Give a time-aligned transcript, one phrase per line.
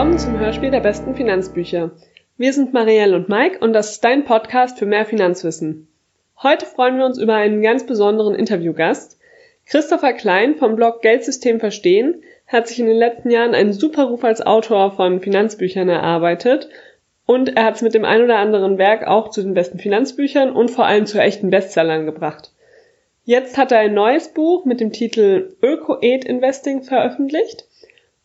[0.00, 1.90] willkommen zum Hörspiel der besten Finanzbücher.
[2.38, 5.88] Wir sind Marielle und Mike und das ist dein Podcast für mehr Finanzwissen.
[6.42, 9.18] Heute freuen wir uns über einen ganz besonderen Interviewgast.
[9.66, 14.24] Christopher Klein vom Blog Geldsystem verstehen hat sich in den letzten Jahren einen super Ruf
[14.24, 16.70] als Autor von Finanzbüchern erarbeitet
[17.26, 20.50] und er hat es mit dem ein oder anderen Werk auch zu den besten Finanzbüchern
[20.50, 22.52] und vor allem zu echten Bestsellern gebracht.
[23.24, 27.66] Jetzt hat er ein neues Buch mit dem Titel Öko-Aid Investing veröffentlicht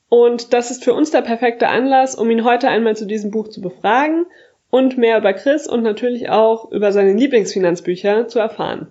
[0.09, 3.47] und das ist für uns der perfekte Anlass, um ihn heute einmal zu diesem Buch
[3.47, 4.25] zu befragen
[4.69, 8.87] und mehr über Chris und natürlich auch über seine Lieblingsfinanzbücher zu erfahren.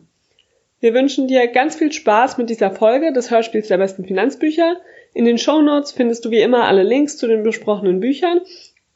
[0.80, 4.76] Wir wünschen dir ganz viel Spaß mit dieser Folge des Hörspiels der besten Finanzbücher.
[5.14, 8.40] In den Show Notes findest du wie immer alle Links zu den besprochenen Büchern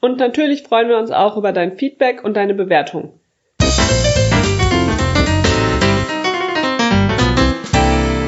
[0.01, 3.19] und natürlich freuen wir uns auch über dein Feedback und deine Bewertung.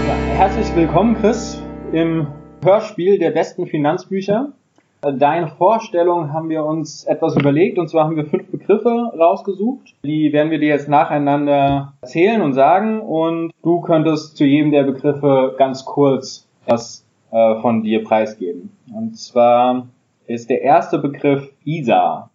[0.07, 2.29] Ja, herzlich willkommen, Chris, im
[2.63, 4.53] Hörspiel der besten Finanzbücher.
[5.01, 9.95] Deine Vorstellung haben wir uns etwas überlegt und zwar haben wir fünf Begriffe rausgesucht.
[10.05, 14.85] Die werden wir dir jetzt nacheinander erzählen und sagen und du könntest zu jedem der
[14.85, 18.71] Begriffe ganz kurz was äh, von dir preisgeben.
[18.95, 19.87] Und zwar
[20.27, 22.31] ist der erste Begriff Isar.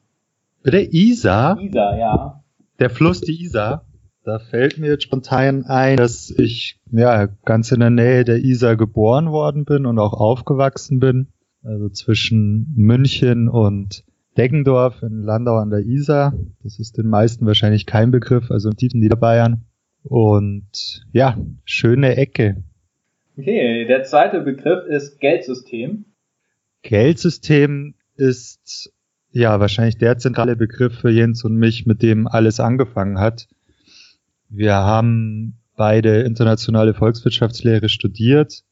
[0.66, 1.60] Der Isar?
[1.60, 2.42] Isar, ja.
[2.80, 3.86] Der Fluss, die Isar.
[4.26, 8.76] Da fällt mir jetzt spontan ein, dass ich ja ganz in der Nähe der Isar
[8.76, 11.28] geboren worden bin und auch aufgewachsen bin.
[11.64, 14.04] Also zwischen München und
[14.36, 16.34] Deggendorf in Landau an der Isar.
[16.64, 19.66] Das ist den meisten wahrscheinlich kein Begriff, also in tiefen Niederbayern.
[20.02, 22.64] Und ja, schöne Ecke.
[23.38, 26.06] Okay, der zweite Begriff ist Geldsystem.
[26.82, 28.92] Geldsystem ist
[29.32, 33.48] ja wahrscheinlich der zentrale Begriff für Jens und mich, mit dem alles angefangen hat.
[34.50, 38.64] Wir haben beide internationale Volkswirtschaftslehre studiert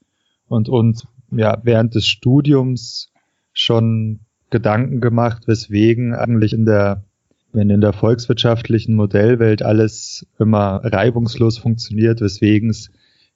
[0.48, 3.12] und uns ja während des Studiums
[3.52, 7.03] schon Gedanken gemacht, weswegen eigentlich in der
[7.53, 12.90] wenn in der volkswirtschaftlichen Modellwelt alles immer reibungslos funktioniert, weswegen es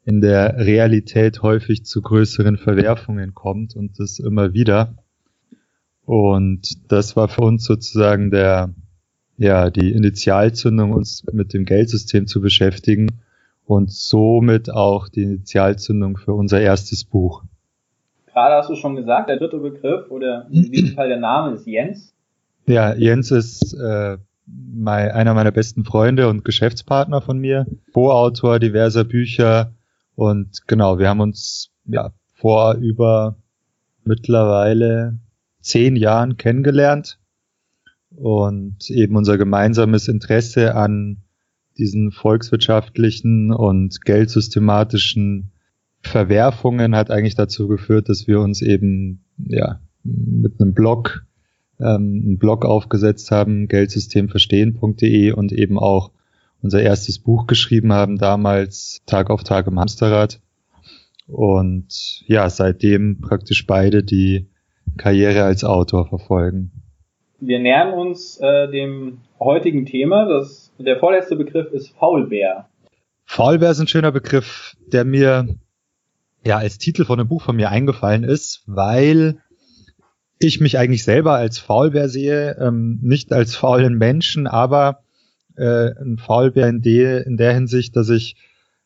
[0.03, 4.95] in der Realität häufig zu größeren Verwerfungen kommt und das immer wieder.
[6.03, 8.73] Und das war für uns sozusagen der
[9.37, 13.21] ja, die Initialzündung, uns mit dem Geldsystem zu beschäftigen
[13.65, 17.43] und somit auch die Initialzündung für unser erstes Buch.
[18.27, 21.65] Gerade hast du schon gesagt, der dritte Begriff oder in diesem Fall der Name ist
[21.65, 22.13] Jens.
[22.65, 29.03] Ja, Jens ist äh, mein, einer meiner besten Freunde und Geschäftspartner von mir, Co-Autor diverser
[29.03, 29.73] Bücher
[30.15, 33.35] und genau, wir haben uns ja vor über
[34.03, 35.17] mittlerweile
[35.61, 37.19] zehn Jahren kennengelernt
[38.17, 41.17] und eben unser gemeinsames Interesse an
[41.78, 45.51] diesen volkswirtschaftlichen und geldsystematischen
[46.01, 51.25] Verwerfungen hat eigentlich dazu geführt, dass wir uns eben ja mit einem Blog
[51.79, 56.11] ähm, einen Blog aufgesetzt haben, geldsystemverstehen.de und eben auch
[56.63, 60.41] unser erstes Buch geschrieben haben, damals Tag auf Tag im Hamsterrad.
[61.28, 64.47] Und ja, seitdem praktisch beide die
[64.95, 66.72] Karriere als Autor verfolgen
[67.39, 70.25] wir nähern uns äh, dem heutigen Thema.
[70.25, 72.67] Das, der vorletzte Begriff ist Faulbär.
[73.25, 75.47] Faulbär ist ein schöner Begriff, der mir
[76.45, 79.37] ja als Titel von einem Buch von mir eingefallen ist, weil
[80.39, 85.03] ich mich eigentlich selber als Faulbär sehe, ähm, nicht als faulen Menschen, aber
[85.55, 88.35] äh, ein Faulbär in, de, in der Hinsicht, dass ich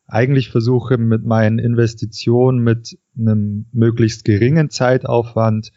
[0.07, 5.71] eigentlich versuche, mit meinen Investitionen mit einem möglichst geringen Zeitaufwand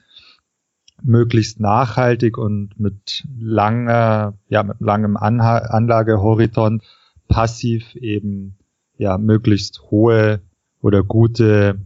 [1.05, 6.83] möglichst nachhaltig und mit langer, ja, mit langem Anha Anlagehorizont
[7.29, 8.57] passiv eben
[8.97, 10.41] ja möglichst hohe
[10.81, 11.81] oder gute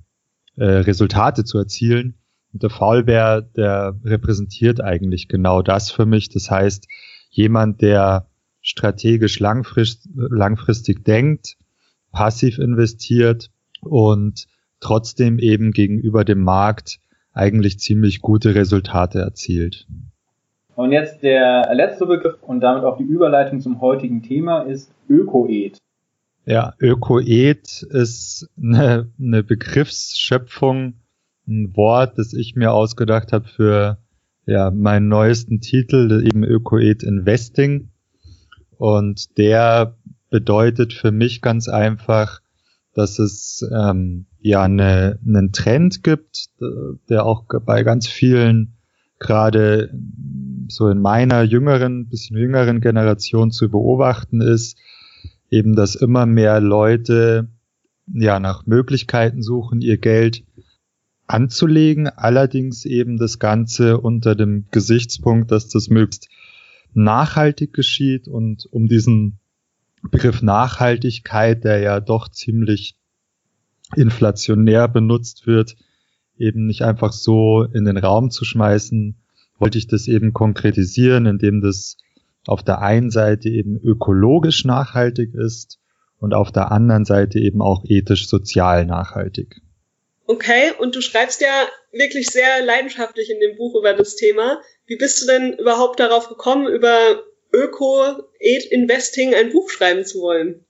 [0.56, 2.14] äh, Resultate zu erzielen.
[2.52, 6.28] Und der Faulbär, der repräsentiert eigentlich genau das für mich.
[6.30, 6.88] Das heißt,
[7.30, 8.28] jemand, der
[8.60, 11.56] strategisch langfrist, langfristig denkt,
[12.12, 13.50] passiv investiert
[13.80, 14.46] und
[14.80, 17.00] trotzdem eben gegenüber dem Markt
[17.38, 19.86] eigentlich ziemlich gute Resultate erzielt.
[20.74, 25.78] Und jetzt der letzte Begriff und damit auch die Überleitung zum heutigen Thema ist Ökoed.
[26.44, 30.94] Ja, Ökoed ist eine, eine Begriffsschöpfung,
[31.46, 33.98] ein Wort, das ich mir ausgedacht habe für
[34.46, 37.90] ja, meinen neuesten Titel, eben Ökoed Investing.
[38.78, 39.96] Und der
[40.30, 42.40] bedeutet für mich ganz einfach,
[42.98, 46.48] dass es ähm, ja eine, einen Trend gibt,
[47.08, 48.74] der auch bei ganz vielen
[49.20, 49.88] gerade
[50.66, 54.76] so in meiner jüngeren, bisschen jüngeren Generation zu beobachten ist,
[55.48, 57.48] eben dass immer mehr Leute
[58.12, 60.42] ja nach Möglichkeiten suchen, ihr Geld
[61.28, 66.28] anzulegen, allerdings eben das Ganze unter dem Gesichtspunkt, dass das möglichst
[66.94, 69.38] nachhaltig geschieht und um diesen
[70.02, 72.96] Begriff Nachhaltigkeit, der ja doch ziemlich
[73.96, 75.76] inflationär benutzt wird,
[76.36, 79.16] eben nicht einfach so in den Raum zu schmeißen,
[79.58, 81.96] wollte ich das eben konkretisieren, indem das
[82.46, 85.78] auf der einen Seite eben ökologisch nachhaltig ist
[86.18, 89.60] und auf der anderen Seite eben auch ethisch-sozial nachhaltig.
[90.26, 94.60] Okay, und du schreibst ja wirklich sehr leidenschaftlich in dem Buch über das Thema.
[94.86, 97.22] Wie bist du denn überhaupt darauf gekommen, über
[97.52, 100.64] Öko-Ed-Investing ein Buch schreiben zu wollen?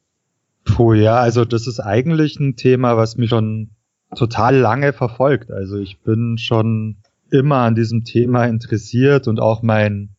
[0.64, 3.70] Puh, ja, also das ist eigentlich ein Thema, was mich schon
[4.16, 5.50] total lange verfolgt.
[5.50, 6.96] Also ich bin schon
[7.30, 10.16] immer an diesem Thema interessiert und auch mein,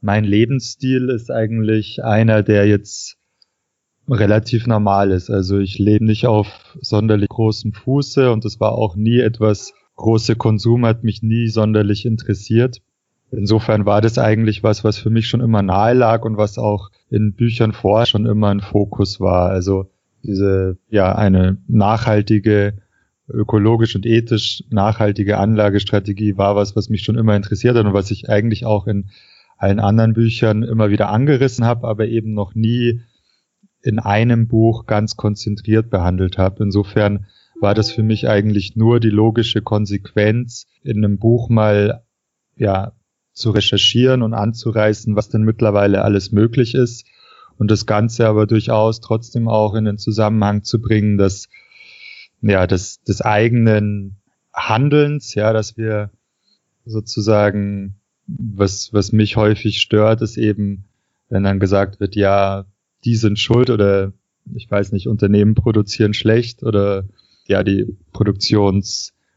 [0.00, 3.16] mein Lebensstil ist eigentlich einer, der jetzt
[4.08, 5.30] relativ normal ist.
[5.30, 10.36] Also ich lebe nicht auf sonderlich großem Fuße und es war auch nie etwas, große
[10.36, 12.82] Konsum hat mich nie sonderlich interessiert.
[13.30, 16.90] Insofern war das eigentlich was, was für mich schon immer nahe lag und was auch
[17.10, 19.50] in Büchern vorher schon immer ein Fokus war.
[19.50, 19.90] Also
[20.22, 22.74] diese, ja, eine nachhaltige,
[23.28, 28.10] ökologisch und ethisch nachhaltige Anlagestrategie war was, was mich schon immer interessiert hat und was
[28.10, 29.10] ich eigentlich auch in
[29.56, 33.00] allen anderen Büchern immer wieder angerissen habe, aber eben noch nie
[33.82, 36.62] in einem Buch ganz konzentriert behandelt habe.
[36.64, 37.26] Insofern
[37.60, 42.02] war das für mich eigentlich nur die logische Konsequenz, in einem Buch mal
[42.56, 42.92] ja
[43.34, 47.04] zu recherchieren und anzureißen, was denn mittlerweile alles möglich ist.
[47.58, 51.48] Und das Ganze aber durchaus trotzdem auch in den Zusammenhang zu bringen, dass
[52.40, 54.16] ja des, des eigenen
[54.52, 56.10] Handelns, ja, dass wir
[56.84, 57.96] sozusagen
[58.26, 60.84] was was mich häufig stört, ist eben,
[61.28, 62.64] wenn dann gesagt wird, ja,
[63.04, 64.12] die sind schuld oder
[64.54, 67.04] ich weiß nicht, Unternehmen produzieren schlecht oder
[67.46, 67.96] ja, die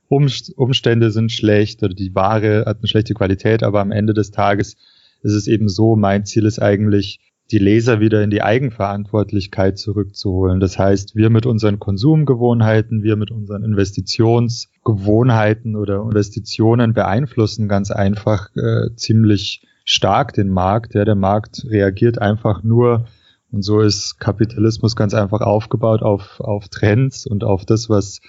[0.07, 4.75] Produktionsumstände sind schlecht oder die Ware hat eine schlechte Qualität, aber am Ende des Tages
[5.21, 7.19] ist es eben so, mein Ziel ist eigentlich,
[7.51, 10.59] die Leser wieder in die Eigenverantwortlichkeit zurückzuholen.
[10.59, 18.53] Das heißt, wir mit unseren Konsumgewohnheiten, wir mit unseren Investitionsgewohnheiten oder Investitionen beeinflussen ganz einfach
[18.57, 20.94] äh, ziemlich stark den Markt.
[20.94, 23.06] Ja, der Markt reagiert einfach nur
[23.51, 28.19] und so ist Kapitalismus ganz einfach aufgebaut auf, auf Trends und auf das, was,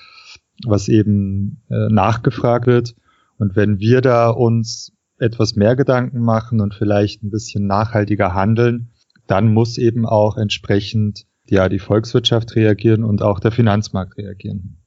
[0.67, 2.95] was eben äh, nachgefragt wird.
[3.39, 8.91] Und wenn wir da uns etwas mehr Gedanken machen und vielleicht ein bisschen nachhaltiger handeln,
[9.27, 14.79] dann muss eben auch entsprechend ja die Volkswirtschaft reagieren und auch der Finanzmarkt reagieren.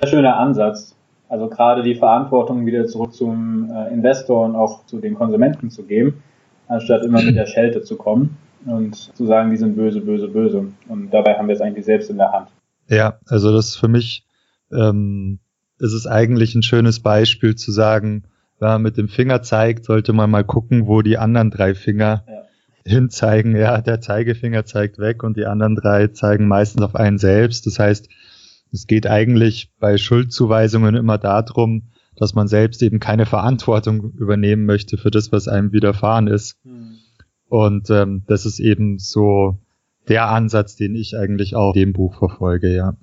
[0.00, 0.96] Sehr schöner Ansatz.
[1.28, 5.84] Also gerade die Verantwortung wieder zurück zum äh, Investor und auch zu den Konsumenten zu
[5.84, 6.22] geben,
[6.68, 8.36] anstatt immer mit der Schelte zu kommen
[8.66, 10.66] und zu sagen, die sind böse, böse, böse.
[10.88, 12.48] Und dabei haben wir es eigentlich selbst in der Hand.
[12.88, 14.26] Ja, also das ist für mich,
[14.72, 15.40] ähm,
[15.78, 18.24] ist es eigentlich ein schönes Beispiel zu sagen,
[18.58, 22.24] wenn man mit dem Finger zeigt, sollte man mal gucken, wo die anderen drei Finger
[22.26, 22.42] ja.
[22.84, 23.56] hinzeigen.
[23.56, 27.66] Ja, der Zeigefinger zeigt weg und die anderen drei zeigen meistens auf einen selbst.
[27.66, 28.08] Das heißt,
[28.72, 34.96] es geht eigentlich bei Schuldzuweisungen immer darum, dass man selbst eben keine Verantwortung übernehmen möchte
[34.96, 36.56] für das, was einem widerfahren ist.
[36.64, 36.98] Hm.
[37.48, 39.58] Und ähm, das ist eben so
[40.08, 42.96] der Ansatz, den ich eigentlich auch in dem Buch verfolge, ja.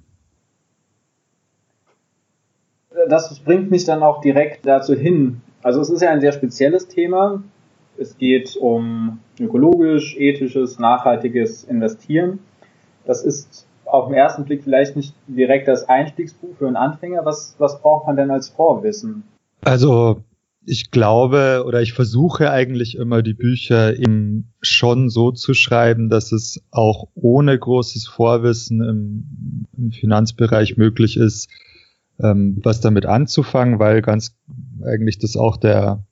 [3.10, 5.42] Das bringt mich dann auch direkt dazu hin.
[5.64, 7.44] Also es ist ja ein sehr spezielles Thema.
[7.98, 12.40] Es geht um ökologisch, ethisches, nachhaltiges Investieren.
[13.06, 17.26] Das ist auf den ersten Blick vielleicht nicht direkt das Einstiegsbuch für einen Anfänger.
[17.26, 19.24] Was, was braucht man denn als Vorwissen?
[19.62, 20.24] Also
[20.66, 26.32] ich glaube oder ich versuche eigentlich immer die Bücher eben schon so zu schreiben, dass
[26.32, 31.50] es auch ohne großes Vorwissen im, im Finanzbereich möglich ist,
[32.20, 34.38] ähm, was damit anzufangen, weil ganz
[34.84, 36.06] eigentlich das auch der,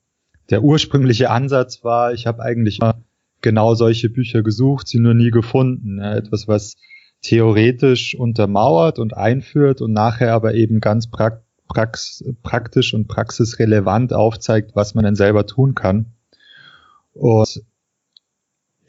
[0.50, 2.14] der ursprüngliche Ansatz war.
[2.14, 2.96] Ich habe eigentlich mal
[3.42, 6.00] genau solche Bücher gesucht, sie nur nie gefunden.
[6.00, 6.76] Ja, etwas, was
[7.22, 14.76] theoretisch untermauert und einführt und nachher aber eben ganz praktisch prax praktisch und praxisrelevant aufzeigt,
[14.76, 16.08] was man denn selber tun kann.
[17.14, 17.64] Und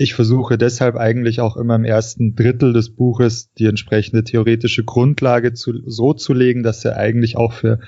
[0.02, 5.52] ich versuche deshalb eigentlich auch immer im ersten Drittel des Buches die entsprechende theoretische Grundlage
[5.52, 7.80] zu, so zu legen, dass er eigentlich auch für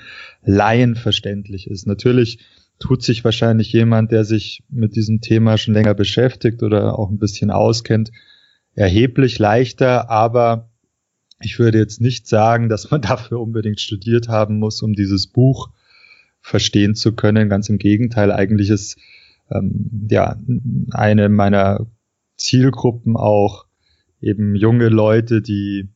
[0.43, 1.87] Laien verständlich ist.
[1.87, 2.37] Natürlich
[2.77, 7.17] tut sich wahrscheinlich jemand, der sich mit diesem Thema schon länger beschäftigt oder auch ein
[7.17, 8.11] bisschen auskennt,
[8.75, 10.69] erheblich leichter, aber
[11.41, 15.71] ich würde jetzt nicht sagen, dass man dafür unbedingt studiert haben muss, um dieses Buch
[16.41, 17.49] verstehen zu können.
[17.49, 18.99] Ganz im Gegenteil, eigentlich ist
[19.49, 20.37] ähm, ja
[20.91, 21.87] eine meiner
[22.35, 23.65] Zielgruppen auch
[24.21, 25.89] eben junge Leute, die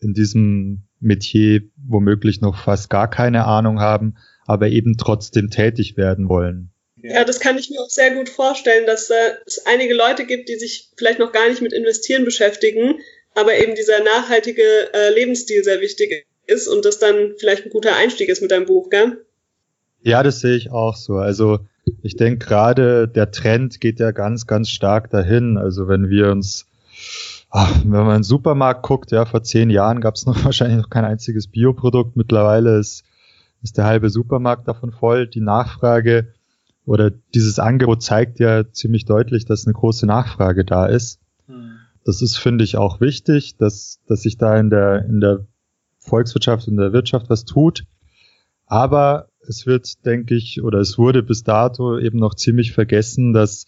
[0.00, 6.28] in diesem Metier womöglich noch fast gar keine Ahnung haben, aber eben trotzdem tätig werden
[6.28, 6.70] wollen.
[6.96, 10.48] Ja, das kann ich mir auch sehr gut vorstellen, dass äh, es einige Leute gibt,
[10.48, 13.00] die sich vielleicht noch gar nicht mit Investieren beschäftigen,
[13.34, 17.96] aber eben dieser nachhaltige äh, Lebensstil sehr wichtig ist und das dann vielleicht ein guter
[17.96, 19.24] Einstieg ist mit deinem Buch, gell?
[20.02, 21.14] Ja, das sehe ich auch so.
[21.14, 21.60] Also
[22.02, 25.56] ich denke gerade der Trend geht ja ganz, ganz stark dahin.
[25.56, 26.66] Also wenn wir uns,
[27.50, 30.78] ach, wenn man in den Supermarkt guckt, ja, vor zehn Jahren gab es noch wahrscheinlich
[30.78, 32.16] noch kein einziges Bioprodukt.
[32.16, 33.04] Mittlerweile ist,
[33.62, 35.26] ist der halbe Supermarkt davon voll.
[35.26, 36.28] Die Nachfrage
[36.84, 41.20] oder dieses Angebot zeigt ja ziemlich deutlich, dass eine große Nachfrage da ist.
[41.46, 41.78] Hm.
[42.04, 45.46] Das ist, finde ich, auch wichtig, dass, dass sich da in der, in der
[45.98, 47.84] Volkswirtschaft und der Wirtschaft was tut.
[48.66, 53.66] Aber es wird, denke ich, oder es wurde bis dato eben noch ziemlich vergessen, dass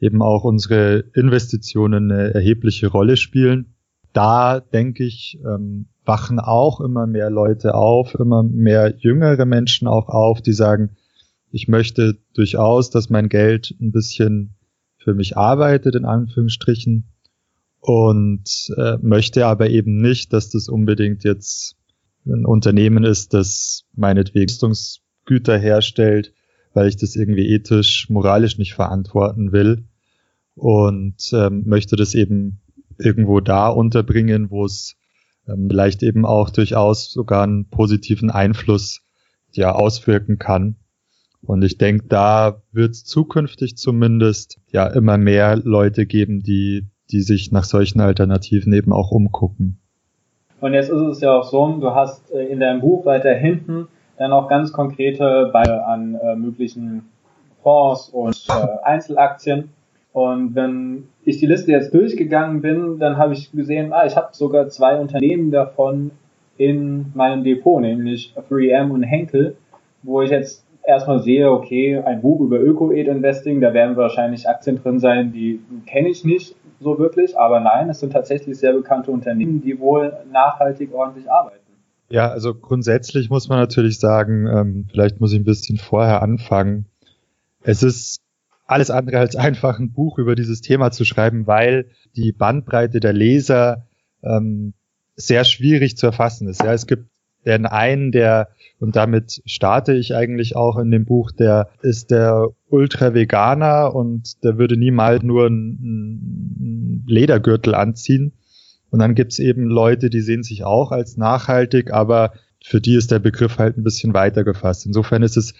[0.00, 3.74] eben auch unsere Investitionen eine erhebliche Rolle spielen.
[4.12, 10.08] Da, denke ich, ähm, wachen auch immer mehr Leute auf, immer mehr jüngere Menschen auch
[10.08, 10.96] auf, die sagen,
[11.50, 14.54] ich möchte durchaus, dass mein Geld ein bisschen
[14.98, 17.04] für mich arbeitet, in Anführungsstrichen,
[17.80, 21.76] und äh, möchte aber eben nicht, dass das unbedingt jetzt
[22.26, 24.52] ein Unternehmen ist, das meinetwegen
[25.26, 26.32] Güter herstellt,
[26.72, 29.84] weil ich das irgendwie ethisch, moralisch nicht verantworten will
[30.54, 32.60] und ähm, möchte das eben
[32.98, 34.96] irgendwo da unterbringen, wo es
[35.46, 39.02] ähm, vielleicht eben auch durchaus sogar einen positiven Einfluss
[39.52, 40.76] ja auswirken kann.
[41.42, 47.20] Und ich denke, da wird es zukünftig zumindest ja immer mehr Leute geben, die, die
[47.20, 49.78] sich nach solchen Alternativen eben auch umgucken.
[50.60, 53.88] Und jetzt ist es ja auch so, du hast äh, in deinem Buch weiter hinten
[54.18, 57.08] dann auch ganz konkrete Beispiele an äh, möglichen
[57.62, 59.70] Fonds und äh, Einzelaktien.
[60.12, 64.28] Und wenn ich die Liste jetzt durchgegangen bin, dann habe ich gesehen, ah, ich habe
[64.32, 66.12] sogar zwei Unternehmen davon
[66.56, 69.56] in meinem Depot, nämlich 3M und Henkel,
[70.02, 75.00] wo ich jetzt erstmal sehe, okay, ein Buch über Öko-Ed-Investing, da werden wahrscheinlich Aktien drin
[75.00, 79.60] sein, die kenne ich nicht so wirklich, aber nein, es sind tatsächlich sehr bekannte Unternehmen,
[79.60, 81.65] die wohl nachhaltig ordentlich arbeiten.
[82.08, 86.86] Ja, also grundsätzlich muss man natürlich sagen, ähm, vielleicht muss ich ein bisschen vorher anfangen.
[87.62, 88.20] Es ist
[88.66, 93.12] alles andere als einfach ein Buch über dieses Thema zu schreiben, weil die Bandbreite der
[93.12, 93.86] Leser
[94.22, 94.74] ähm,
[95.16, 96.62] sehr schwierig zu erfassen ist.
[96.62, 97.08] Ja, es gibt
[97.44, 98.48] den einen, der,
[98.80, 104.58] und damit starte ich eigentlich auch in dem Buch, der ist der Ultra-Veganer und der
[104.58, 108.32] würde niemals nur einen Ledergürtel anziehen.
[108.90, 112.32] Und dann gibt's eben Leute, die sehen sich auch als nachhaltig, aber
[112.64, 114.86] für die ist der Begriff halt ein bisschen weiter gefasst.
[114.86, 115.54] Insofern ist es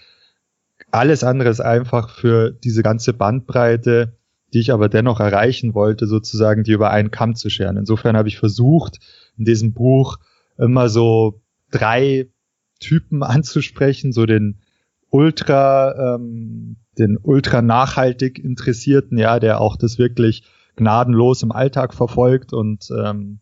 [0.91, 4.17] alles andere ist einfach für diese ganze Bandbreite,
[4.53, 7.77] die ich aber dennoch erreichen wollte, sozusagen die über einen Kamm zu scheren.
[7.77, 8.99] Insofern habe ich versucht,
[9.37, 10.17] in diesem Buch
[10.57, 11.41] immer so
[11.71, 12.27] drei
[12.79, 14.59] Typen anzusprechen, so den
[15.09, 20.43] ultra, ähm, den ultra nachhaltig Interessierten, ja, der auch das wirklich
[20.77, 23.39] gnadenlos im Alltag verfolgt und ähm,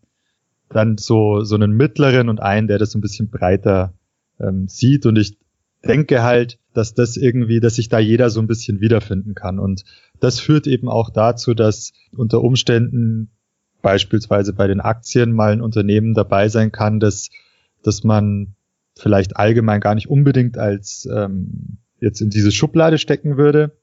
[0.69, 3.93] dann so, so einen mittleren und einen, der das ein bisschen breiter
[4.39, 5.05] ähm, sieht.
[5.05, 5.37] Und ich
[5.85, 9.59] denke halt, dass das irgendwie, dass sich da jeder so ein bisschen wiederfinden kann.
[9.59, 9.83] Und
[10.19, 13.29] das führt eben auch dazu, dass unter Umständen
[13.81, 17.29] beispielsweise bei den Aktien mal ein Unternehmen dabei sein kann, dass,
[17.83, 18.55] dass man
[18.97, 23.77] vielleicht allgemein gar nicht unbedingt als ähm, jetzt in diese Schublade stecken würde,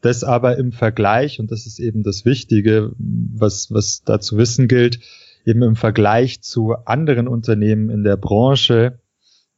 [0.00, 4.68] das aber im Vergleich, und das ist eben das Wichtige, was, was da zu wissen
[4.68, 5.00] gilt,
[5.44, 8.98] eben im Vergleich zu anderen Unternehmen in der Branche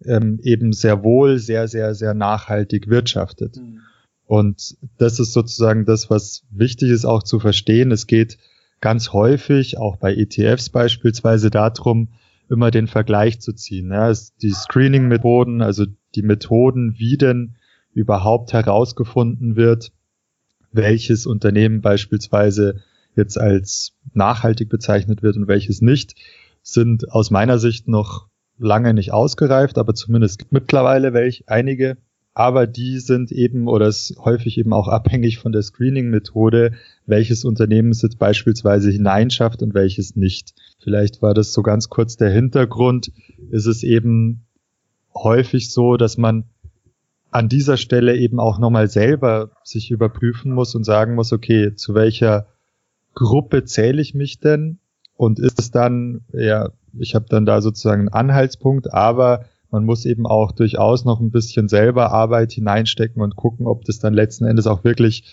[0.04, 3.56] ähm, eben sehr wohl sehr, sehr, sehr nachhaltig wirtschaftet.
[3.56, 3.80] Mhm.
[4.26, 7.90] Und das ist sozusagen das, was wichtig ist auch zu verstehen.
[7.90, 8.38] Es geht
[8.80, 12.08] ganz häufig, auch bei ETFs beispielsweise, darum,
[12.50, 13.90] immer den Vergleich zu ziehen.
[13.90, 17.56] Ja, die Screening-Methoden, also die Methoden, wie denn
[17.92, 19.92] überhaupt herausgefunden wird,
[20.72, 22.82] welches Unternehmen beispielsweise
[23.14, 26.14] jetzt als nachhaltig bezeichnet wird und welches nicht,
[26.62, 31.96] sind aus meiner Sicht noch lange nicht ausgereift, aber zumindest mittlerweile welche einige.
[32.34, 36.72] Aber die sind eben oder ist häufig eben auch abhängig von der Screening-Methode,
[37.04, 40.54] welches Unternehmen es jetzt beispielsweise hineinschafft und welches nicht.
[40.78, 43.10] Vielleicht war das so ganz kurz der Hintergrund.
[43.50, 44.46] Ist es eben
[45.12, 46.44] häufig so, dass man
[47.30, 51.94] an dieser Stelle eben auch nochmal selber sich überprüfen muss und sagen muss, okay, zu
[51.94, 52.46] welcher
[53.14, 54.78] Gruppe zähle ich mich denn?
[55.16, 60.06] Und ist es dann, ja, ich habe dann da sozusagen einen Anhaltspunkt, aber man muss
[60.06, 64.46] eben auch durchaus noch ein bisschen selber Arbeit hineinstecken und gucken, ob das dann letzten
[64.46, 65.24] Endes auch wirklich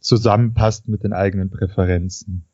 [0.00, 2.44] zusammenpasst mit den eigenen Präferenzen.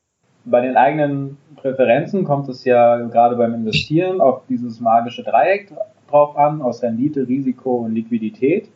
[0.45, 5.73] Bei den eigenen Präferenzen kommt es ja gerade beim Investieren auf dieses magische Dreieck
[6.09, 8.69] drauf an, aus Rendite, Risiko und Liquidität.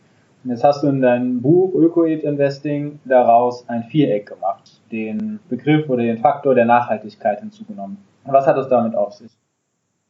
[0.45, 5.89] Und jetzt hast du in deinem Buch Ökoid Investing daraus ein Viereck gemacht, den Begriff
[5.89, 7.97] oder den Faktor der Nachhaltigkeit hinzugenommen.
[8.25, 9.31] Was hat es damit auf sich?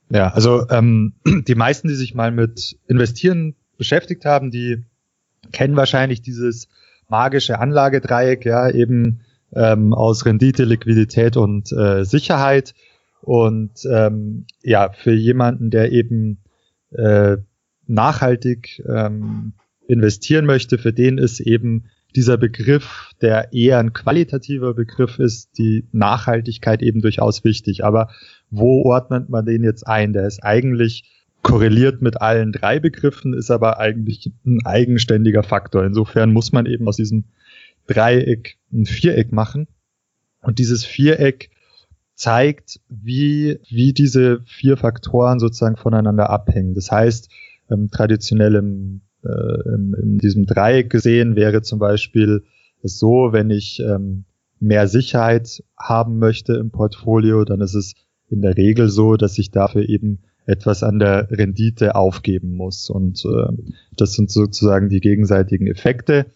[0.09, 1.13] Ja, also ähm,
[1.47, 4.83] die meisten, die sich mal mit Investieren beschäftigt haben, die
[5.53, 6.67] kennen wahrscheinlich dieses
[7.07, 9.21] magische Anlagedreieck, ja, eben
[9.53, 12.73] ähm, aus Rendite, Liquidität und äh, Sicherheit.
[13.21, 16.39] Und ähm, ja, für jemanden, der eben
[16.91, 17.37] äh,
[17.87, 19.53] nachhaltig ähm,
[19.87, 25.85] investieren möchte, für den ist eben dieser Begriff, der eher ein qualitativer Begriff ist, die
[25.91, 27.83] Nachhaltigkeit eben durchaus wichtig.
[27.83, 28.09] Aber
[28.49, 30.13] wo ordnet man den jetzt ein?
[30.13, 31.03] Der ist eigentlich
[31.41, 35.85] korreliert mit allen drei Begriffen, ist aber eigentlich ein eigenständiger Faktor.
[35.85, 37.25] Insofern muss man eben aus diesem
[37.85, 39.67] Dreieck ein Viereck machen.
[40.41, 41.49] Und dieses Viereck
[42.15, 46.73] zeigt, wie, wie diese vier Faktoren sozusagen voneinander abhängen.
[46.73, 47.29] Das heißt,
[47.69, 48.55] ähm, traditionell
[49.25, 52.43] äh, in, in diesem Dreieck gesehen wäre zum Beispiel
[52.83, 54.25] so, wenn ich ähm,
[54.59, 57.93] mehr Sicherheit haben möchte im Portfolio, dann ist es
[58.29, 62.89] in der Regel so, dass ich dafür eben etwas an der Rendite aufgeben muss.
[62.89, 66.27] Und äh, das sind sozusagen die gegenseitigen Effekte.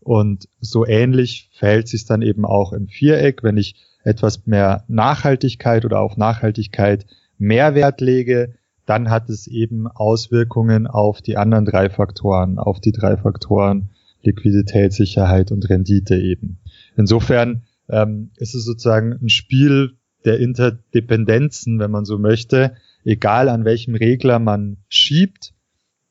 [0.00, 3.74] Und so ähnlich verhält sich dann eben auch im Viereck, wenn ich
[4.04, 7.04] etwas mehr Nachhaltigkeit oder auf Nachhaltigkeit
[7.36, 8.54] mehr Wert lege,
[8.88, 13.90] dann hat es eben Auswirkungen auf die anderen drei Faktoren, auf die drei Faktoren
[14.22, 16.58] Liquidität, Sicherheit und Rendite eben.
[16.96, 23.66] Insofern ähm, ist es sozusagen ein Spiel der Interdependenzen, wenn man so möchte, egal an
[23.66, 25.52] welchem Regler man schiebt.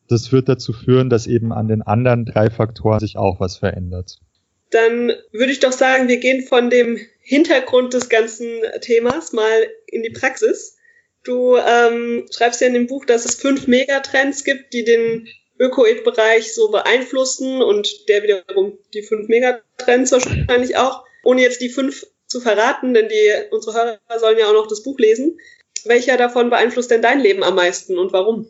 [0.08, 4.20] Das wird dazu führen, dass eben an den anderen drei Faktoren sich auch was verändert.
[4.70, 8.48] Dann würde ich doch sagen, wir gehen von dem Hintergrund des ganzen
[8.82, 10.77] Themas mal in die Praxis.
[11.28, 15.28] Du ähm, schreibst ja in dem Buch, dass es fünf Megatrends gibt, die den
[15.60, 21.04] Öko-Bereich so beeinflussen und der wiederum die fünf Megatrends wahrscheinlich auch.
[21.24, 24.84] Ohne jetzt die fünf zu verraten, denn die, unsere Hörer sollen ja auch noch das
[24.84, 25.38] Buch lesen.
[25.84, 28.48] Welcher davon beeinflusst denn dein Leben am meisten und warum?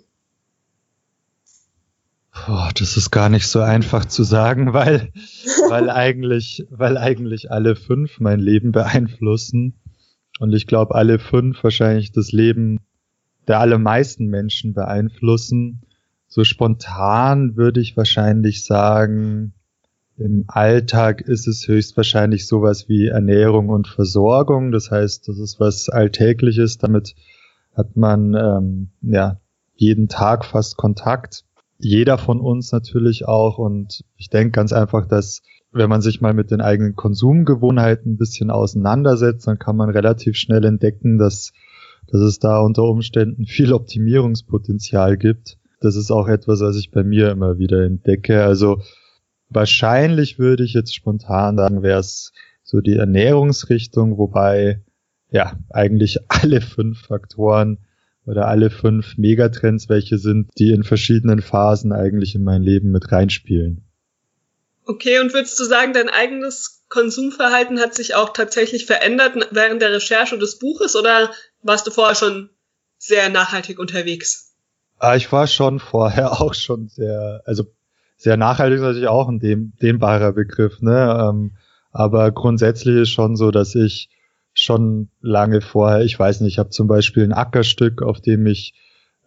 [2.45, 5.11] Boah, das ist gar nicht so einfach zu sagen, weil,
[5.69, 9.79] weil eigentlich, weil eigentlich alle fünf mein Leben beeinflussen.
[10.39, 12.79] Und ich glaube, alle fünf wahrscheinlich das Leben
[13.47, 15.81] der allermeisten Menschen beeinflussen.
[16.27, 19.53] So spontan würde ich wahrscheinlich sagen,
[20.17, 24.71] im Alltag ist es höchstwahrscheinlich sowas wie Ernährung und Versorgung.
[24.71, 26.79] Das heißt, das ist was Alltägliches.
[26.79, 27.15] Damit
[27.75, 29.39] hat man ähm, ja
[29.75, 31.43] jeden Tag fast Kontakt
[31.79, 33.59] jeder von uns natürlich auch.
[33.59, 35.43] Und ich denke ganz einfach, dass
[35.77, 40.35] wenn man sich mal mit den eigenen Konsumgewohnheiten ein bisschen auseinandersetzt, dann kann man relativ
[40.35, 41.53] schnell entdecken, dass,
[42.07, 45.57] dass es da unter Umständen viel Optimierungspotenzial gibt.
[45.79, 48.43] Das ist auch etwas, was ich bei mir immer wieder entdecke.
[48.43, 48.81] Also
[49.49, 54.81] wahrscheinlich würde ich jetzt spontan sagen, wäre es so die Ernährungsrichtung, wobei
[55.29, 57.79] ja eigentlich alle fünf Faktoren
[58.25, 63.11] oder alle fünf Megatrends welche sind, die in verschiedenen Phasen eigentlich in mein Leben mit
[63.11, 63.86] reinspielen.
[64.87, 69.91] Okay, und würdest du sagen, dein eigenes Konsumverhalten hat sich auch tatsächlich verändert während der
[69.91, 71.29] Recherche des Buches oder
[71.61, 72.49] warst du vorher schon
[72.97, 74.55] sehr nachhaltig unterwegs?
[74.97, 77.65] Ah, ich war schon vorher auch schon sehr, also
[78.15, 79.39] sehr nachhaltig ist natürlich auch ein
[79.81, 81.29] dehnbarer Begriff, ne?
[81.29, 81.51] Ähm,
[81.91, 84.09] aber grundsätzlich ist schon so, dass ich
[84.53, 86.01] schon lange vorher.
[86.03, 88.73] Ich weiß nicht, ich habe zum Beispiel ein Ackerstück, auf dem ich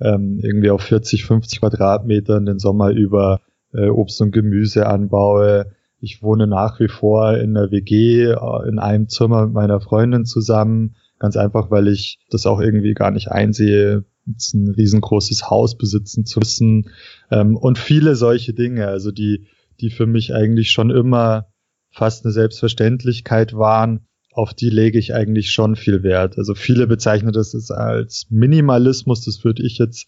[0.01, 3.41] ähm, irgendwie auf 40, 50 Quadratmetern den Sommer über
[3.73, 5.73] äh, Obst und Gemüse anbaue.
[6.01, 10.25] Ich wohne nach wie vor in einer WG äh, in einem Zimmer mit meiner Freundin
[10.25, 10.97] zusammen.
[11.19, 16.41] Ganz einfach, weil ich das auch irgendwie gar nicht einsehe, ein riesengroßes Haus besitzen zu
[16.41, 16.91] müssen.
[17.31, 19.47] Ähm, und viele solche Dinge, also die,
[19.81, 21.47] die für mich eigentlich schon immer
[21.91, 26.39] fast eine Selbstverständlichkeit waren auf die lege ich eigentlich schon viel Wert.
[26.39, 29.25] Also viele bezeichnen das als Minimalismus.
[29.25, 30.07] Das würde ich jetzt,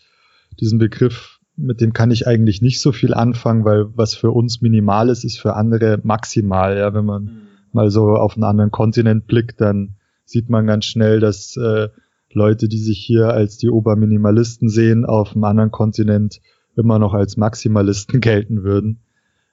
[0.60, 4.60] diesen Begriff, mit dem kann ich eigentlich nicht so viel anfangen, weil was für uns
[4.60, 6.76] minimal ist, ist für andere maximal.
[6.76, 7.40] Ja, wenn man mhm.
[7.72, 11.88] mal so auf einen anderen Kontinent blickt, dann sieht man ganz schnell, dass äh,
[12.32, 16.40] Leute, die sich hier als die Oberminimalisten sehen, auf einem anderen Kontinent
[16.76, 19.02] immer noch als Maximalisten gelten würden.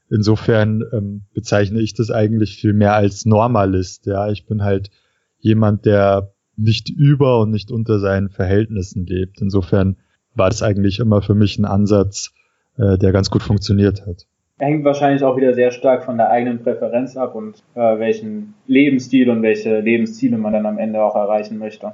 [0.10, 4.06] Insofern ähm, bezeichne ich das eigentlich viel mehr als Normalist.
[4.08, 4.90] Ja, ich bin halt
[5.38, 9.42] jemand, der nicht über und nicht unter seinen Verhältnissen lebt.
[9.42, 9.98] Insofern
[10.40, 12.34] war das eigentlich immer für mich ein Ansatz,
[12.78, 14.26] äh, der ganz gut funktioniert hat.
[14.58, 19.30] Hängt wahrscheinlich auch wieder sehr stark von der eigenen Präferenz ab und äh, welchen Lebensstil
[19.30, 21.94] und welche Lebensziele man dann am Ende auch erreichen möchte.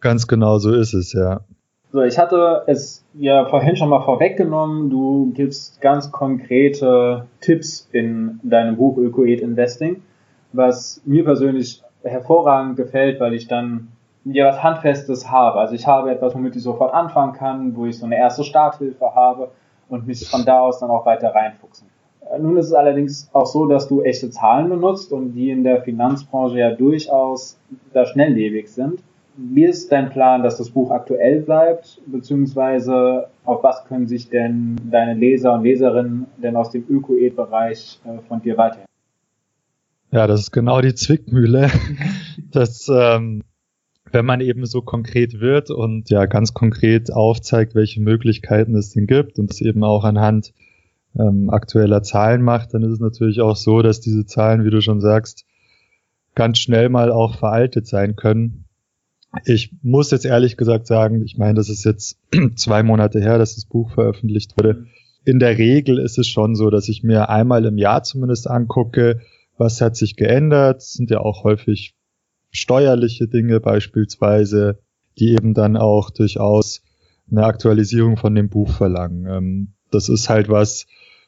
[0.00, 1.40] Ganz genau so ist es, ja.
[1.92, 4.90] So, ich hatte es ja vorhin schon mal vorweggenommen.
[4.90, 10.02] Du gibst ganz konkrete Tipps in deinem Buch Ökoed Investing,
[10.52, 13.88] was mir persönlich hervorragend gefällt, weil ich dann
[14.24, 15.58] ja was Handfestes habe.
[15.58, 19.14] Also ich habe etwas, womit ich sofort anfangen kann, wo ich so eine erste Starthilfe
[19.14, 19.50] habe
[19.88, 21.88] und mich von da aus dann auch weiter reinfuchsen.
[22.30, 25.64] Äh, nun ist es allerdings auch so, dass du echte Zahlen benutzt und die in
[25.64, 27.58] der Finanzbranche ja durchaus
[27.92, 29.00] da schnelllebig sind.
[29.36, 34.76] Wie ist dein Plan, dass das Buch aktuell bleibt, beziehungsweise auf was können sich denn
[34.90, 38.88] deine Leser und Leserinnen denn aus dem Öko-Ed-Bereich äh, von dir weiterhelfen?
[40.12, 41.68] Ja, das ist genau die Zwickmühle,
[42.52, 43.42] dass ähm,
[44.14, 49.06] wenn man eben so konkret wird und ja ganz konkret aufzeigt, welche Möglichkeiten es denn
[49.06, 50.54] gibt und es eben auch anhand
[51.18, 54.80] ähm, aktueller Zahlen macht, dann ist es natürlich auch so, dass diese Zahlen, wie du
[54.80, 55.44] schon sagst,
[56.34, 58.64] ganz schnell mal auch veraltet sein können
[59.44, 62.18] ich muss jetzt ehrlich gesagt sagen, ich meine, das ist jetzt
[62.56, 64.86] zwei Monate her, dass das Buch veröffentlicht wurde.
[65.24, 69.20] In der Regel ist es schon so, dass ich mir einmal im Jahr zumindest angucke,
[69.56, 70.76] was hat sich geändert.
[70.76, 71.93] Das sind ja auch häufig
[72.54, 74.78] steuerliche Dinge beispielsweise,
[75.18, 76.82] die eben dann auch durchaus
[77.30, 79.26] eine Aktualisierung von dem Buch verlangen.
[79.26, 80.86] Ähm, das ist halt was,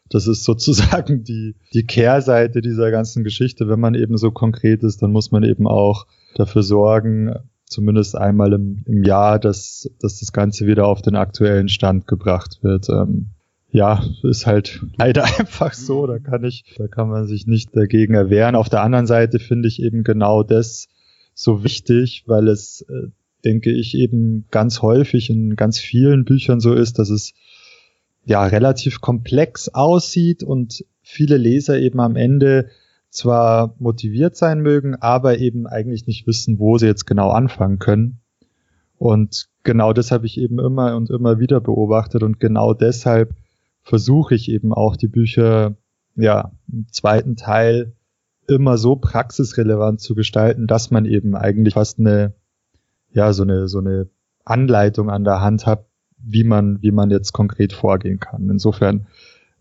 [0.09, 3.69] das ist sozusagen die, die Kehrseite dieser ganzen Geschichte.
[3.69, 7.35] Wenn man eben so konkret ist, dann muss man eben auch dafür sorgen,
[7.65, 12.61] zumindest einmal im, im Jahr, dass, dass das Ganze wieder auf den aktuellen Stand gebracht
[12.63, 12.89] wird.
[12.89, 13.31] Ähm,
[13.71, 16.07] ja, ist halt leider einfach so.
[16.07, 18.55] Da kann ich, da kann man sich nicht dagegen erwehren.
[18.55, 20.89] Auf der anderen Seite finde ich eben genau das
[21.39, 23.09] so wichtig, weil es, äh,
[23.45, 27.35] denke ich, eben ganz häufig in ganz vielen Büchern so ist, dass es
[28.25, 32.71] ja relativ komplex aussieht und viele Leser eben am Ende
[33.11, 38.21] zwar motiviert sein mögen, aber eben eigentlich nicht wissen, wo sie jetzt genau anfangen können.
[38.97, 43.35] Und genau das habe ich eben immer und immer wieder beobachtet und genau deshalb
[43.83, 45.77] versuche ich eben auch die Bücher,
[46.15, 47.93] ja, im zweiten Teil
[48.49, 52.35] immer so praxisrelevant zu gestalten, dass man eben eigentlich fast eine,
[53.11, 54.09] ja, so eine, so eine
[54.45, 55.87] Anleitung an der Hand hat,
[56.19, 58.49] wie man, wie man jetzt konkret vorgehen kann.
[58.51, 59.07] Insofern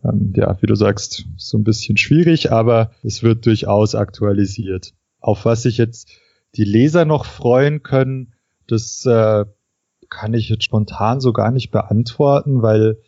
[0.06, 4.94] ähm, ja, wie du sagst, so ein bisschen schwierig, aber es wird durchaus aktualisiert.
[5.20, 6.10] Auf was sich jetzt
[6.56, 8.34] die Leser noch freuen können,
[8.68, 9.46] das äh,
[10.10, 13.00] kann ich jetzt spontan so gar nicht beantworten, weil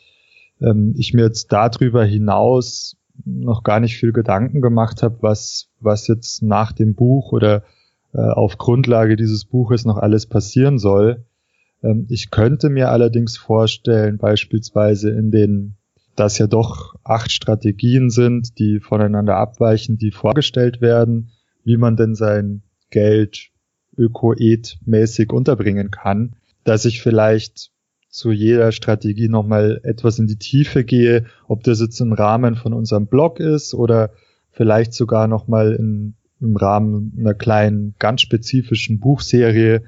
[0.62, 2.97] ähm, ich mir jetzt darüber hinaus
[3.28, 7.64] noch gar nicht viel Gedanken gemacht habe, was, was jetzt nach dem Buch oder
[8.14, 11.26] äh, auf Grundlage dieses Buches noch alles passieren soll.
[11.84, 15.78] Ähm, ich könnte mir allerdings vorstellen, beispielsweise in den
[16.18, 21.30] dass ja doch acht Strategien sind, die voneinander abweichen, die vorgestellt werden,
[21.64, 23.52] wie man denn sein Geld
[23.96, 27.72] öko-ed-mäßig unterbringen kann, dass ich vielleicht
[28.18, 32.74] zu jeder Strategie nochmal etwas in die Tiefe gehe, ob das jetzt im Rahmen von
[32.74, 34.10] unserem Blog ist oder
[34.50, 36.16] vielleicht sogar nochmal im
[36.56, 39.84] Rahmen einer kleinen, ganz spezifischen Buchserie,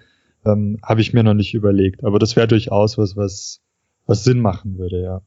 [0.46, 2.04] ähm, habe ich mir noch nicht überlegt.
[2.04, 3.62] Aber das wäre durchaus was, was,
[4.06, 5.22] was Sinn machen würde, ja.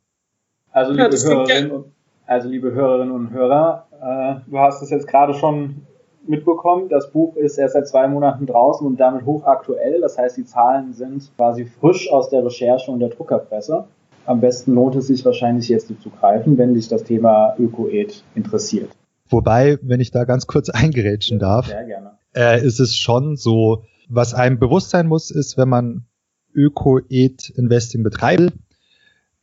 [0.70, 1.86] Also liebe, ja, Hörerinnen, und,
[2.26, 5.82] also liebe Hörerinnen und Hörer, äh, du hast es jetzt gerade schon
[6.26, 10.00] mitbekommen, das Buch ist erst seit zwei Monaten draußen und damit hochaktuell.
[10.00, 13.84] Das heißt, die Zahlen sind quasi frisch aus der Recherche und der Druckerpresse.
[14.24, 18.90] Am besten lohnt es sich wahrscheinlich jetzt zu greifen, wenn dich das Thema Ökoed interessiert.
[19.28, 22.12] Wobei, wenn ich da ganz kurz eingerätschen darf, gerne.
[22.34, 26.06] Äh, ist es schon so, was einem bewusst sein muss, ist, wenn man
[26.54, 28.52] Öko-Ed-Investing betreibt,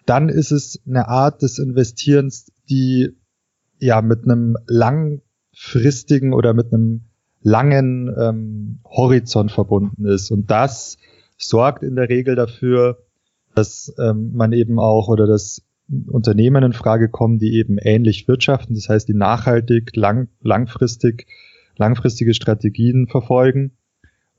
[0.05, 3.15] dann ist es eine Art des Investierens, die
[3.79, 4.57] ja mit einem
[5.59, 7.01] langfristigen oder mit einem
[7.41, 10.31] langen ähm, Horizont verbunden ist.
[10.31, 10.97] Und das
[11.37, 13.03] sorgt in der Regel dafür,
[13.55, 15.61] dass ähm, man eben auch oder dass
[16.07, 21.25] Unternehmen in Frage kommen, die eben ähnlich wirtschaften, das heißt, die nachhaltig, lang, langfristig,
[21.77, 23.71] langfristige Strategien verfolgen,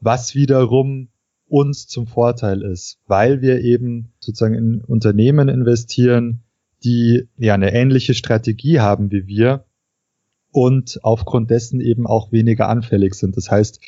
[0.00, 1.08] was wiederum
[1.48, 6.42] uns zum Vorteil ist, weil wir eben sozusagen in Unternehmen investieren,
[6.84, 9.64] die ja eine ähnliche Strategie haben wie wir
[10.52, 13.36] und aufgrund dessen eben auch weniger anfällig sind.
[13.36, 13.80] Das heißt,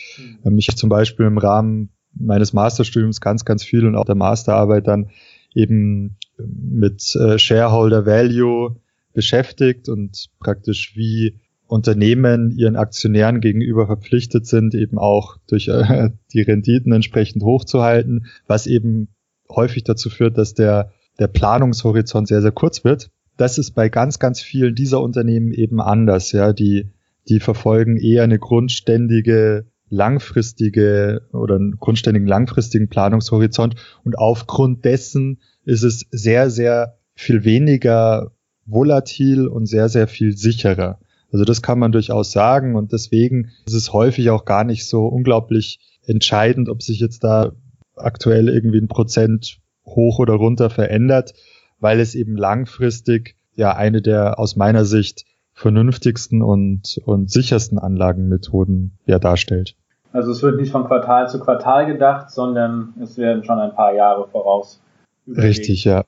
[0.45, 0.59] mhm.
[0.59, 5.11] ich zum Beispiel im Rahmen meines Masterstudiums ganz, ganz viel und auch der Masterarbeit dann
[5.55, 8.77] eben mit äh, Shareholder Value
[9.13, 16.43] beschäftigt und praktisch wie Unternehmen ihren Aktionären gegenüber verpflichtet sind, eben auch durch äh, die
[16.43, 19.09] Renditen entsprechend hochzuhalten, was eben
[19.49, 23.11] häufig dazu führt, dass der, der Planungshorizont sehr, sehr kurz wird.
[23.43, 26.93] Das ist bei ganz, ganz vielen dieser Unternehmen eben anders, ja, die,
[27.29, 33.75] die verfolgen eher eine grundständige langfristige oder einen grundständigen langfristigen Planungshorizont.
[34.05, 38.31] Und aufgrund dessen ist es sehr, sehr viel weniger
[38.65, 41.01] volatil und sehr, sehr viel sicherer.
[41.33, 42.77] Also das kann man durchaus sagen.
[42.77, 47.51] Und deswegen ist es häufig auch gar nicht so unglaublich entscheidend, ob sich jetzt da
[47.97, 51.35] aktuell irgendwie ein Prozent hoch oder runter verändert,
[51.83, 58.99] weil es eben langfristig ja eine der aus meiner Sicht vernünftigsten und, und sichersten Anlagenmethoden
[59.05, 59.77] ja darstellt.
[60.13, 63.95] Also es wird nicht von Quartal zu Quartal gedacht, sondern es werden schon ein paar
[63.95, 64.81] Jahre voraus.
[65.27, 65.59] Überlegt.
[65.59, 66.05] Richtig, ja.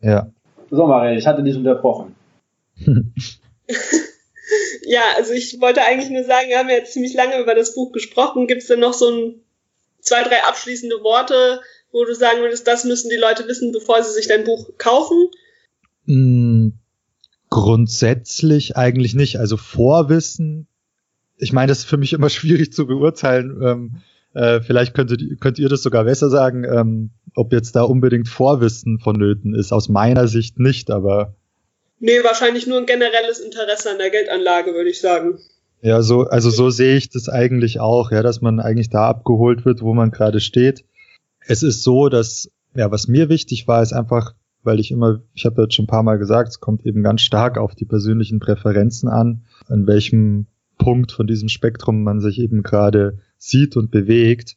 [0.00, 0.28] ja.
[0.70, 2.14] So, Marielle, ich hatte dich unterbrochen.
[4.84, 7.74] ja, also ich wollte eigentlich nur sagen, wir haben ja jetzt ziemlich lange über das
[7.74, 8.46] Buch gesprochen.
[8.46, 9.34] Gibt es denn noch so ein,
[10.00, 11.60] zwei, drei abschließende Worte,
[11.92, 15.28] wo du sagen würdest, das müssen die Leute wissen, bevor sie sich dein Buch kaufen?
[16.06, 16.70] Mm,
[17.50, 19.38] grundsätzlich eigentlich nicht.
[19.38, 20.66] Also Vorwissen
[21.42, 23.60] ich meine, das ist für mich immer schwierig zu beurteilen.
[23.62, 23.90] Ähm,
[24.34, 28.98] äh, vielleicht könntet, könnt ihr das sogar besser sagen, ähm, ob jetzt da unbedingt Vorwissen
[28.98, 29.72] vonnöten ist.
[29.72, 31.34] Aus meiner Sicht nicht, aber.
[31.98, 35.38] Nee, wahrscheinlich nur ein generelles Interesse an der Geldanlage, würde ich sagen.
[35.82, 39.64] Ja, so, also so sehe ich das eigentlich auch, ja, dass man eigentlich da abgeholt
[39.64, 40.84] wird, wo man gerade steht.
[41.46, 45.44] Es ist so, dass, ja, was mir wichtig war, ist einfach, weil ich immer, ich
[45.44, 48.40] habe jetzt schon ein paar Mal gesagt, es kommt eben ganz stark auf die persönlichen
[48.40, 50.46] Präferenzen an, an welchem
[50.78, 54.56] Punkt von diesem Spektrum man sich eben gerade sieht und bewegt.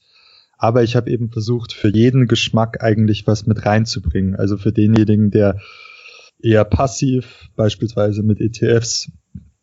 [0.58, 4.36] Aber ich habe eben versucht, für jeden Geschmack eigentlich was mit reinzubringen.
[4.36, 5.60] Also für denjenigen, der
[6.39, 9.12] eher passiv, beispielsweise mit ETFs,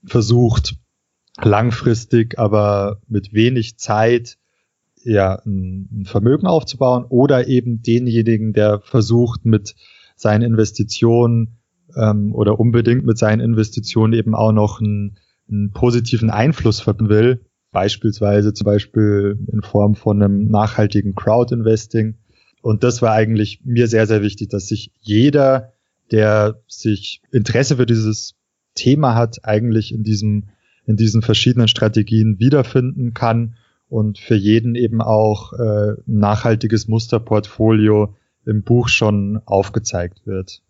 [0.05, 0.77] versucht,
[1.41, 4.37] langfristig, aber mit wenig Zeit,
[5.05, 9.75] ja, ein, Vermögen aufzubauen oder eben denjenigen, der versucht, mit
[10.17, 11.59] seinen Investitionen
[11.97, 15.17] ähm, oder unbedingt mit seinen Investitionen eben auch noch ein
[15.53, 22.17] einen positiven Einfluss haben will, beispielsweise zum Beispiel in Form von einem nachhaltigen Crowd-Investing.
[22.63, 25.73] Und das war eigentlich mir sehr, sehr wichtig, dass sich jeder,
[26.11, 28.35] der sich Interesse für dieses
[28.75, 30.49] Thema hat, eigentlich in diesem,
[30.87, 33.57] in diesen verschiedenen Strategien wiederfinden kann
[33.93, 38.15] und für jeden eben auch äh, nachhaltiges Musterportfolio
[38.47, 40.63] im Buch schon aufgezeigt wird.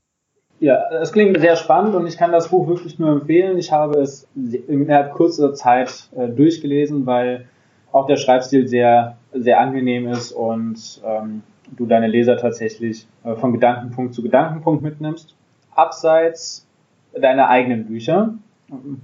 [0.58, 3.58] Ja, es klingt sehr spannend und ich kann das Buch wirklich nur empfehlen.
[3.58, 4.26] Ich habe es
[4.66, 7.46] innerhalb kurzer Zeit äh, durchgelesen, weil
[7.92, 11.42] auch der Schreibstil sehr, sehr angenehm ist und ähm,
[11.76, 15.37] du deine Leser tatsächlich äh, von Gedankenpunkt zu Gedankenpunkt mitnimmst.
[15.74, 16.66] Abseits
[17.14, 18.35] deiner eigenen Bücher,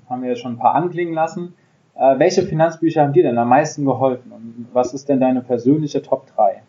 [0.09, 1.55] haben wir ja schon ein paar anklingen lassen.
[1.99, 6.01] Äh, welche Finanzbücher haben dir denn am meisten geholfen und was ist denn deine persönliche
[6.03, 6.63] Top 3?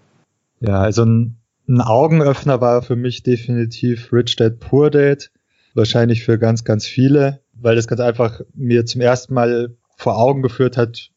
[0.62, 1.40] Ja, also ein
[1.70, 5.30] ein Augenöffner war für mich definitiv Rich Dad Poor Dad.
[5.76, 10.42] Wahrscheinlich für ganz, ganz viele, weil das ganz einfach mir zum ersten Mal vor Augen
[10.42, 11.12] geführt hat,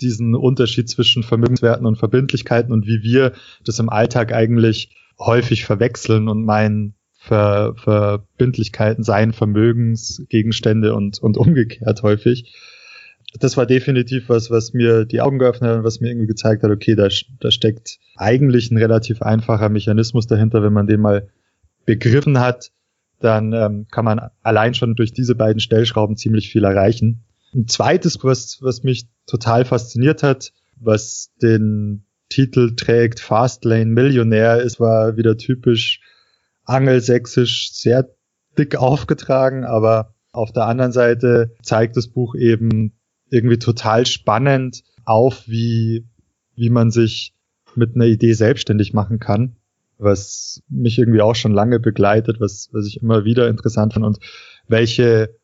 [0.00, 3.32] diesen Unterschied zwischen Vermögenswerten und Verbindlichkeiten und wie wir
[3.64, 12.04] das im Alltag eigentlich häufig verwechseln und meinen, Ver Verbindlichkeiten seien Vermögensgegenstände und, und umgekehrt
[12.04, 12.54] häufig
[13.34, 16.62] das war definitiv was, was mir die Augen geöffnet hat und was mir irgendwie gezeigt
[16.62, 17.08] hat, okay, da,
[17.40, 21.28] da steckt eigentlich ein relativ einfacher Mechanismus dahinter, wenn man den mal
[21.84, 22.70] begriffen hat,
[23.20, 27.24] dann ähm, kann man allein schon durch diese beiden Stellschrauben ziemlich viel erreichen.
[27.54, 34.80] Ein zweites, was, was mich total fasziniert hat, was den Titel trägt, Fastlane Millionär, ist
[34.80, 36.00] war wieder typisch
[36.64, 38.08] angelsächsisch, sehr
[38.56, 42.97] dick aufgetragen, aber auf der anderen Seite zeigt das Buch eben
[43.30, 46.06] irgendwie total spannend auf, wie,
[46.54, 47.34] wie man sich
[47.74, 49.56] mit einer Idee selbstständig machen kann,
[49.98, 54.18] was mich irgendwie auch schon lange begleitet, was, was ich immer wieder interessant fand und
[54.66, 55.34] welche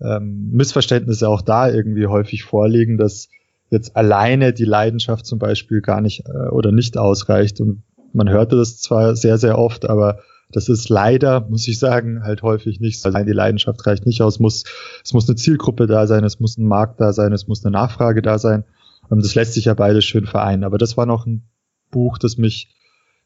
[0.00, 3.28] ähm, Missverständnisse auch da irgendwie häufig vorliegen, dass
[3.70, 7.60] jetzt alleine die Leidenschaft zum Beispiel gar nicht äh, oder nicht ausreicht.
[7.60, 10.20] Und man hörte das zwar sehr, sehr oft, aber
[10.54, 13.08] das ist leider, muss ich sagen, halt häufig nicht so.
[13.08, 14.38] Allein die Leidenschaft reicht nicht aus.
[14.38, 14.62] Muss,
[15.02, 17.72] es muss eine Zielgruppe da sein, es muss ein Markt da sein, es muss eine
[17.72, 18.62] Nachfrage da sein.
[19.08, 20.62] Und das lässt sich ja beides schön vereinen.
[20.62, 21.42] Aber das war noch ein
[21.90, 22.72] Buch, das mich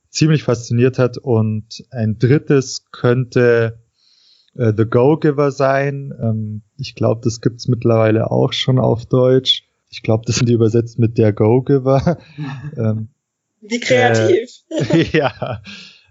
[0.09, 1.19] ziemlich fasziniert hat.
[1.19, 3.79] Und ein drittes könnte
[4.57, 6.15] äh, The Go-Giver sein.
[6.19, 9.65] Ähm, ich glaube, das gibt's mittlerweile auch schon auf Deutsch.
[9.91, 12.17] Ich glaube, das sind die übersetzt mit der Go-Giver.
[12.79, 13.09] ähm,
[13.61, 14.51] Wie kreativ.
[14.71, 15.61] Äh, ja,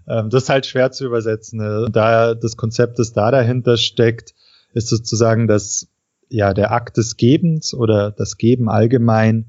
[0.08, 1.58] ähm, das ist halt schwer zu übersetzen.
[1.58, 1.88] Ne?
[1.92, 4.34] Da das Konzept, das da dahinter steckt,
[4.72, 5.88] ist sozusagen, dass
[6.28, 9.46] ja der Akt des Gebens oder das Geben allgemein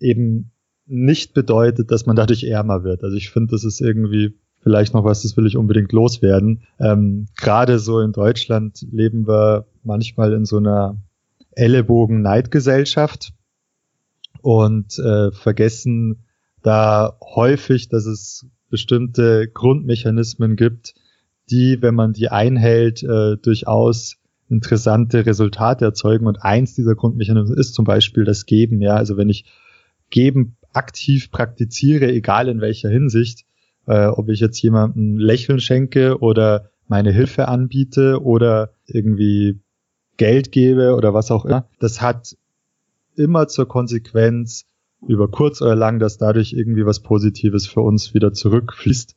[0.00, 0.50] eben
[0.86, 3.02] nicht bedeutet, dass man dadurch ärmer wird.
[3.02, 6.62] Also ich finde, das ist irgendwie vielleicht noch was, das will ich unbedingt loswerden.
[6.78, 10.96] Ähm, Gerade so in Deutschland leben wir manchmal in so einer
[11.52, 13.32] Ellenbogen-Neidgesellschaft.
[14.42, 16.24] und äh, vergessen
[16.62, 20.94] da häufig, dass es bestimmte Grundmechanismen gibt,
[21.50, 24.16] die, wenn man die einhält, äh, durchaus
[24.48, 26.26] interessante Resultate erzeugen.
[26.26, 28.80] Und eins dieser Grundmechanismen ist zum Beispiel das Geben.
[28.80, 29.44] Ja, also wenn ich
[30.10, 33.44] Geben aktiv praktiziere, egal in welcher Hinsicht,
[33.86, 39.60] äh, ob ich jetzt jemandem Lächeln schenke oder meine Hilfe anbiete oder irgendwie
[40.16, 42.36] Geld gebe oder was auch immer, das hat
[43.16, 44.66] immer zur Konsequenz
[45.06, 49.16] über kurz oder lang, dass dadurch irgendwie was Positives für uns wieder zurückfließt.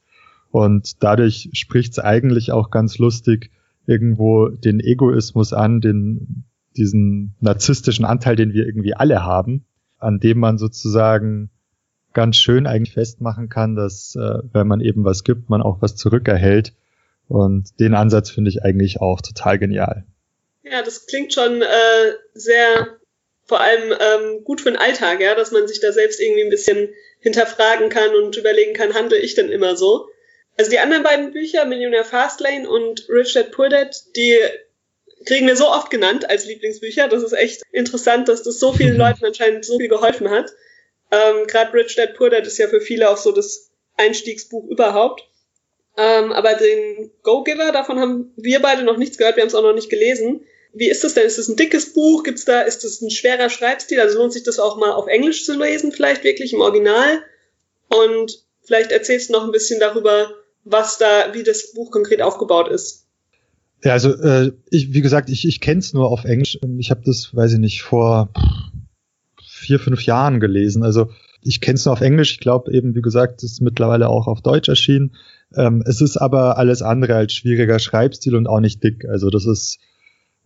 [0.51, 3.51] Und dadurch spricht es eigentlich auch ganz lustig
[3.85, 6.43] irgendwo den Egoismus an, den,
[6.75, 9.65] diesen narzisstischen Anteil, den wir irgendwie alle haben,
[9.97, 11.49] an dem man sozusagen
[12.13, 15.95] ganz schön eigentlich festmachen kann, dass äh, wenn man eben was gibt, man auch was
[15.95, 16.73] zurückerhält.
[17.27, 20.05] Und den Ansatz finde ich eigentlich auch total genial.
[20.63, 22.98] Ja, das klingt schon äh, sehr
[23.49, 26.51] vor allem ähm, gut für den Alltag, ja, dass man sich da selbst irgendwie ein
[26.51, 30.07] bisschen hinterfragen kann und überlegen kann, handle ich denn immer so?
[30.55, 34.37] Also die anderen beiden Bücher, Millionaire Fastlane und Rich Dad Poor Dad, die
[35.25, 37.07] kriegen wir so oft genannt als Lieblingsbücher.
[37.07, 40.51] Das ist echt interessant, dass das so vielen Leuten anscheinend so viel geholfen hat.
[41.11, 45.27] Ähm, Gerade Rich Dad Poor Dad ist ja für viele auch so das Einstiegsbuch überhaupt.
[45.97, 49.63] Ähm, aber den Go-Giver, davon haben wir beide noch nichts gehört, wir haben es auch
[49.63, 50.45] noch nicht gelesen.
[50.73, 51.25] Wie ist das denn?
[51.25, 52.23] Ist das ein dickes Buch?
[52.23, 53.99] Gibt's da, ist das ein schwerer Schreibstil?
[53.99, 57.23] Also lohnt sich das auch mal auf Englisch zu lesen, vielleicht wirklich im Original?
[57.89, 60.31] Und vielleicht erzählst du noch ein bisschen darüber,
[60.63, 63.07] was da, wie das Buch konkret aufgebaut ist.
[63.83, 66.59] Ja, also äh, ich, wie gesagt, ich, ich kenne es nur auf Englisch.
[66.77, 68.29] Ich habe das, weiß ich nicht, vor
[69.43, 70.83] vier, fünf Jahren gelesen.
[70.83, 71.09] Also
[71.41, 72.33] ich kenne es nur auf Englisch.
[72.33, 75.15] Ich glaube eben, wie gesagt, es ist mittlerweile auch auf Deutsch erschienen.
[75.55, 79.05] Ähm, es ist aber alles andere als schwieriger Schreibstil und auch nicht dick.
[79.05, 79.79] Also das ist,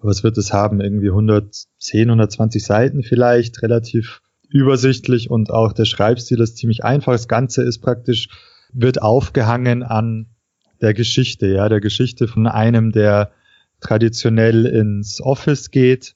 [0.04, 0.82] was wird es haben?
[0.82, 7.14] Irgendwie 110, 120 Seiten vielleicht, relativ übersichtlich und auch der Schreibstil ist ziemlich einfach.
[7.14, 8.30] Das Ganze ist praktisch
[8.72, 10.28] wird aufgehangen an
[10.82, 13.32] der Geschichte, ja, der Geschichte von einem, der
[13.80, 16.16] traditionell ins Office geht,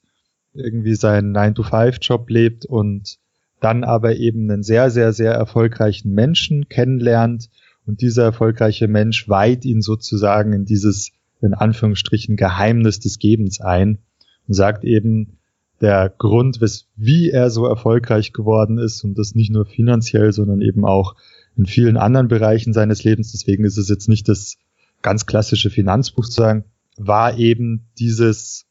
[0.54, 3.18] irgendwie seinen 9-to-5-Job lebt und
[3.60, 7.48] dann aber eben einen sehr, sehr, sehr erfolgreichen Menschen kennenlernt
[7.86, 13.98] und dieser erfolgreiche Mensch weiht ihn sozusagen in dieses, in Anführungsstrichen, Geheimnis des Gebens ein
[14.46, 15.38] und sagt eben,
[15.80, 16.60] der Grund,
[16.96, 21.14] wie er so erfolgreich geworden ist und das nicht nur finanziell, sondern eben auch
[21.56, 24.56] in vielen anderen Bereichen seines Lebens, deswegen ist es jetzt nicht das
[25.02, 26.64] ganz klassische Finanzbuch zu sagen,
[26.96, 28.66] war eben dieses,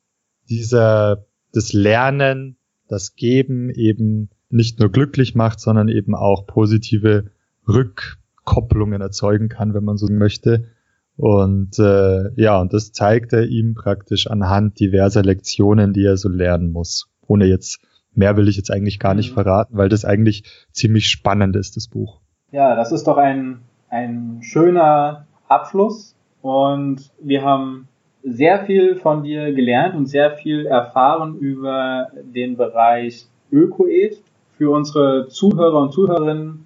[0.50, 7.32] dieser, das Lernen, das Geben eben nicht nur glücklich macht, sondern eben auch positive
[7.68, 10.66] Rückkopplungen erzeugen kann, wenn man so möchte.
[11.18, 16.30] Und äh, ja, und das zeigt er ihm praktisch anhand diverser Lektionen, die er so
[16.30, 17.10] lernen muss.
[17.26, 17.80] Ohne jetzt,
[18.14, 19.36] mehr will ich jetzt eigentlich gar nicht mhm.
[19.36, 22.22] verraten, weil das eigentlich ziemlich spannend ist, das Buch.
[22.52, 27.88] Ja, das ist doch ein, ein schöner Abschluss und wir haben
[28.24, 34.22] sehr viel von dir gelernt und sehr viel erfahren über den Bereich Ökoed.
[34.58, 36.66] Für unsere Zuhörer und Zuhörerinnen,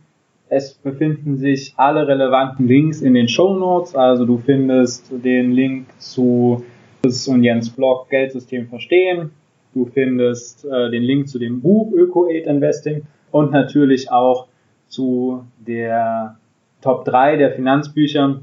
[0.53, 3.95] es befinden sich alle relevanten Links in den Show Notes.
[3.95, 6.65] Also du findest den Link zu
[7.01, 9.31] Chris und Jens Blog Geldsystem verstehen.
[9.73, 14.47] Du findest äh, den Link zu dem Buch Ökoed Investing und natürlich auch
[14.89, 16.37] zu der
[16.81, 18.41] Top 3 der Finanzbücher,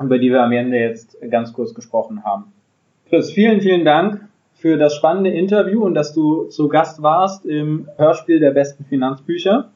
[0.00, 2.52] über die wir am Ende jetzt ganz kurz gesprochen haben.
[3.08, 7.88] Chris, vielen, vielen Dank für das spannende Interview und dass du zu Gast warst im
[7.96, 9.70] Hörspiel der besten Finanzbücher.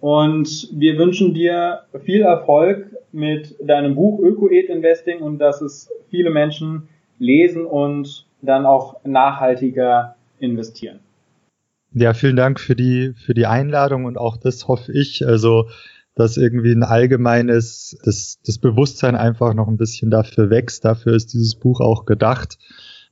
[0.00, 6.30] Und wir wünschen dir viel Erfolg mit deinem Buch Ökoed Investing und dass es viele
[6.30, 11.00] Menschen lesen und dann auch nachhaltiger investieren.
[11.92, 15.68] Ja, vielen Dank für die, für die Einladung und auch das hoffe ich, also,
[16.14, 20.84] dass irgendwie ein allgemeines, das, das Bewusstsein einfach noch ein bisschen dafür wächst.
[20.84, 22.58] Dafür ist dieses Buch auch gedacht,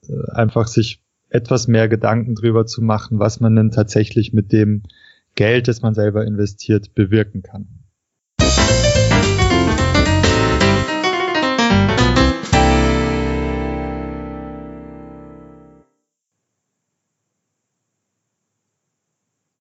[0.08, 4.84] äh, einfach sich etwas mehr Gedanken drüber zu machen, was man denn tatsächlich mit dem
[5.38, 7.84] Geld, das man selber investiert, bewirken kann.